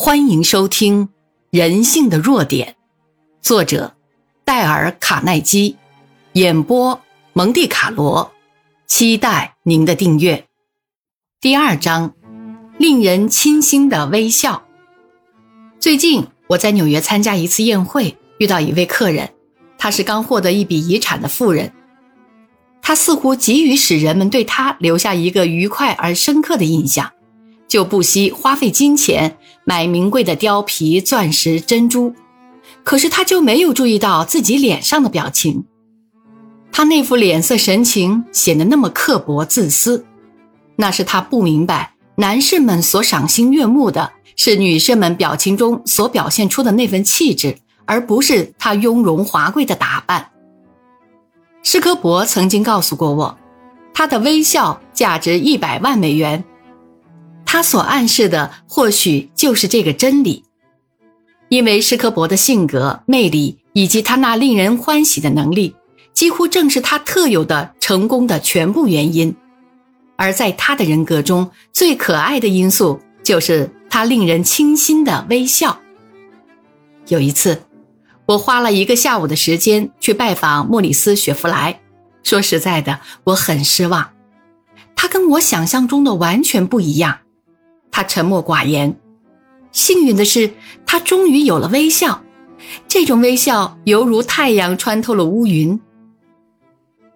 [0.00, 1.06] 欢迎收听
[1.50, 2.68] 《人性的弱点》，
[3.42, 3.96] 作者
[4.44, 5.76] 戴尔·卡耐基，
[6.34, 7.00] 演播
[7.32, 8.30] 蒙蒂卡罗。
[8.86, 10.46] 期待您的订阅。
[11.40, 12.14] 第二章，
[12.78, 14.62] 令人倾心的微笑。
[15.80, 19.28] 最近我在纽约参加一次宴会，遇到一位客人，
[19.78, 21.72] 他是刚获得一笔遗产的富人，
[22.80, 27.10] 他似乎急于使人们对他留下一个愉快而深刻的印象。
[27.68, 32.14] 就不惜花费金钱买名贵的貂皮、钻石、珍珠，
[32.82, 35.64] 可是他就没有注意到自己脸上的表情。
[36.72, 40.06] 他那副脸色神情显得那么刻薄、自私，
[40.76, 50.30] 那是他不明白，男士们所赏心悦目的是女士们表情中所表现出的那份气质，而不是他雍容华贵的打扮。
[51.62, 53.36] 施科伯曾经告诉过我，
[53.92, 56.42] 他的微笑价值一百万美元。
[57.50, 60.44] 他所暗示的或许就是这个真理，
[61.48, 65.74] 因为施科伯的性格、魅力以及他那令人欢喜的能力，
[66.12, 69.34] 几乎正是他特有的成功的全部原因。
[70.16, 75.80] 而在他的人格中最可爱的因素，就是他令人倾心的微笑。
[77.06, 77.62] 有一次，
[78.26, 81.80] 我花了一个下午的时间去拜访莫里斯·雪弗莱，
[82.22, 84.10] 说实在的，我很失望，
[84.94, 87.20] 他跟我想象中的完全不一样。
[87.90, 88.98] 他沉默寡言，
[89.72, 90.50] 幸运的是，
[90.86, 92.22] 他终于有了微笑。
[92.86, 95.80] 这种微笑犹如太阳穿透了乌云。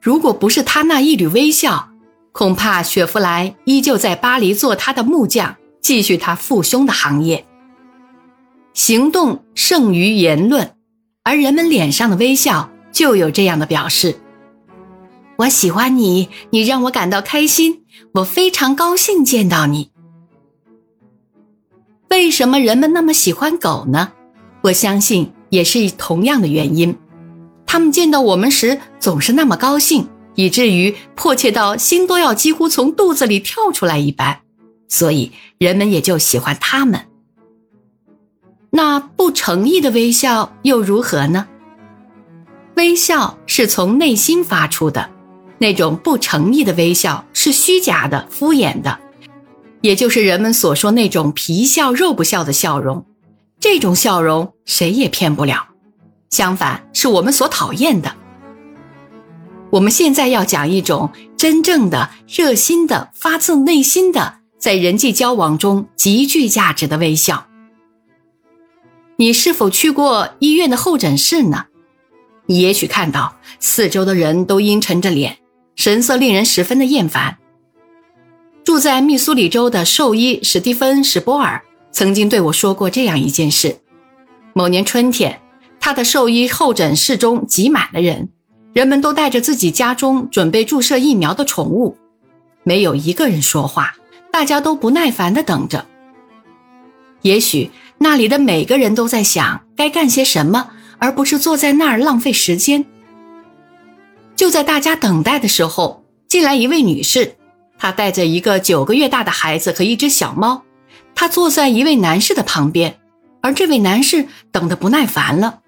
[0.00, 1.90] 如果不是他那一缕微笑，
[2.32, 7.44] 恐怕雪佛莱依旧在巴黎做他的木匠，继续他父兄的行业。
[8.74, 10.74] 行动胜于言论，
[11.22, 14.16] 而人们脸上的微笑就有这样的表示。
[15.38, 19.90] 我喜欢你，你让我感到开心，我非常高兴见到你。
[22.08, 24.12] 为什么人们那么喜欢狗呢？
[24.62, 26.96] 我相信也是同样的原因。
[27.66, 34.40] 他们见到我们时总是那么高兴，以至于迫切到心都要几乎从肚子里跳出来一般，
[34.88, 37.00] 所以人们也就喜欢他们。
[38.70, 41.46] 那不诚意的微笑又如何呢？
[42.76, 45.10] 微笑是从内心发出的，
[45.58, 48.98] 那种不诚意的微笑是虚假的、敷衍的。
[49.80, 53.04] 也就是人们所说那种皮笑肉不笑的笑容，
[53.60, 55.68] 这种笑容谁也骗不了。
[56.30, 58.14] 相反，是我们所讨厌的。
[59.70, 67.46] 我们现在要讲一种真正的、热心的、发自内心的，在人际交往中极具价值的微笑。
[69.16, 71.66] 你是否去过医院的候诊室呢？
[72.46, 75.38] 你也许看到四周的人都阴沉着脸，
[75.74, 77.38] 神色令人十分的厌烦。
[78.66, 81.62] 住在密苏里州的兽医史蒂芬·史波尔
[81.92, 83.76] 曾经对我说过这样一件事：
[84.54, 85.40] 某年春天，
[85.78, 88.28] 他的兽医候诊室中挤满了人，
[88.72, 91.96] 人们都带着自己家中准备注射疫苗的宠物，
[92.64, 93.94] 没有一个人说话，
[94.32, 95.86] 大家都不耐烦地等着。
[97.22, 102.84] 也许那里的每个人都在想该干些什么，而不是坐在那儿浪费时间。
[104.34, 107.35] 就在大家等待的时候，进来一位女士。
[107.78, 110.62] 他带着一个九个月大的孩子和一只小猫，
[111.14, 112.98] 他坐在一位男士的旁边，
[113.42, 115.60] 而这位男士等得不耐烦了。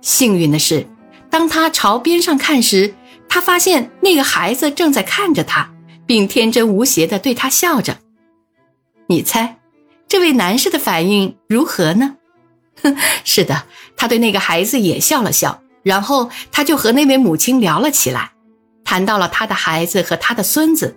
[0.00, 0.86] 幸运的是，
[1.28, 2.94] 当他朝边上看时，
[3.28, 5.70] 他发现那个孩子正在看着他，
[6.06, 7.98] 并天真无邪地对他笑着。
[9.06, 9.58] 你猜，
[10.08, 12.16] 这位男士的反应如何呢？
[12.82, 13.64] 哼， 是的，
[13.96, 18.32] 他对那个孩子也笑了笑，然后他就和那位母亲聊了起来，
[18.84, 20.96] 谈到了他的孩子和他的孙子。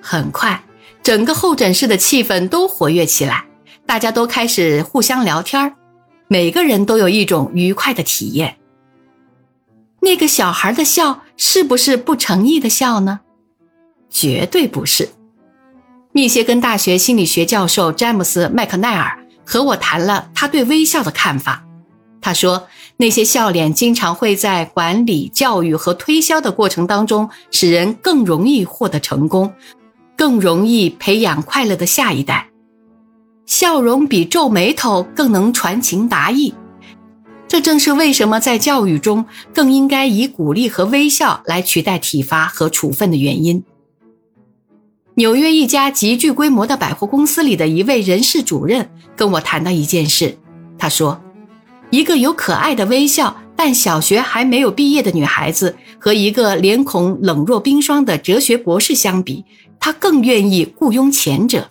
[0.00, 0.62] 很快，
[1.02, 3.44] 整个候诊室的气氛都活跃起来，
[3.86, 5.74] 大家都开始互相聊天
[6.28, 8.56] 每个人都有一种愉快的体验。
[10.00, 13.20] 那个小孩的笑是不是不诚意的笑呢？
[14.10, 15.08] 绝对不是。
[16.12, 21.64] 密歇根大学心理学教授詹姆斯·麦克奈尔和我谈了他对微笑的看法。
[22.20, 22.66] 他说，
[22.96, 29.52] 那些笑脸经常会在管理、教育和推销的过程当中，使人更容易获得成功。
[30.18, 32.48] 更容易培养快乐的下一代，
[33.46, 36.52] 笑容比皱眉头更能传情达意。
[37.46, 39.24] 这正是为什么在教育中
[39.54, 43.62] 更应该以鼓励和微笑来取代体罚和处分的原因。
[45.14, 50.36] 纽约一家极具规模的百货公司里的一位人事主任跟我谈到一件事，
[50.76, 51.22] 他说
[51.90, 59.44] ：“一个有可爱的微笑但小学还没有毕业的女孩子，和一个脸孔冷若冰霜的哲学博士相比。”
[59.80, 61.70] 他更愿意雇佣前者。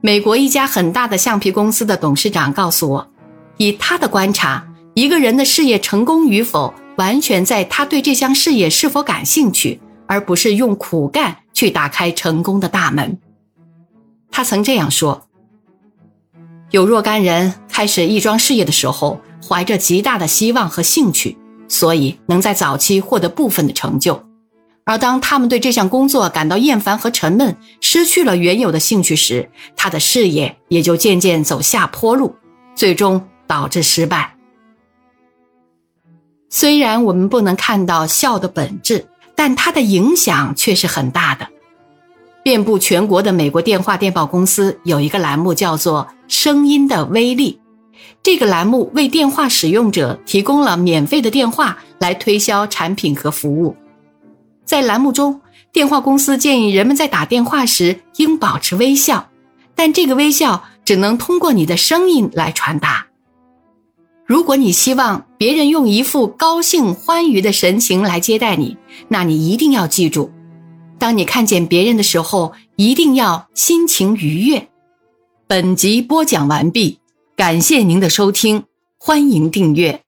[0.00, 3.08] 美国一家很大的橡皮公司的董事长告诉我，
[3.56, 13.16] 以他的观察，一个人的事业成功与否，完全在他对这项事业是否感兴趣，而不是用苦干去打开成功的大门。
[14.32, 15.28] 他曾这样说
[16.72, 21.36] ：“有若干人开始一桩事业的时候，怀着极大的希望和兴趣，
[21.68, 24.20] 所以能在早期获得部分的成就。”
[24.84, 32.34] 而当他们对这项工作感到厌烦和沉闷，失去了原有的兴趣时，他的事业也就渐渐走下坡路，
[32.74, 34.34] 最终导致失败。
[36.48, 39.06] 虽然我们不能看到笑的本质，
[39.36, 41.46] 但它的影响却是很大的。
[42.42, 47.60] 遍布全国的美国电话电报公司有一个栏目叫做“声音的威力”，
[48.20, 53.76] 这个栏目为电话使用者提供了免费的电话来推销产品和服务。
[54.64, 55.40] 在栏目中，
[55.72, 59.30] 电话公司建议人们在打电话时应保持微笑，
[59.74, 63.06] 但这个微笑只能通过你的声音来传达。
[64.24, 68.76] 如果你希望别人用一副高兴欢愉的神情来接待你，
[69.08, 70.30] 那你一定要记住：
[70.98, 74.68] 当你看见别人的时候，一定要心情愉悦。
[75.46, 77.00] 本集播讲完毕，
[77.36, 78.64] 感谢您的收听，
[78.96, 80.02] 欢迎订阅。